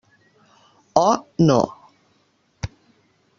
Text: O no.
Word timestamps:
O 1.01 1.09
no. 1.47 1.59